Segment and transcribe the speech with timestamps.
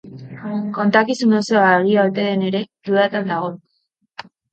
[0.77, 3.53] Kontakizun osoa egia ote den ere, dudatan dago.